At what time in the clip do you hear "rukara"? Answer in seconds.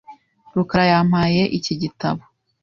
0.55-0.83